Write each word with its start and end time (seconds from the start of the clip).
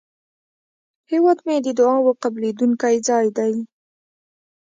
هیواد 1.11 1.39
مې 1.45 1.55
د 1.65 1.67
دعاوو 1.79 2.17
قبلېدونکی 2.23 2.95
ځای 3.07 3.27
دی 3.37 3.53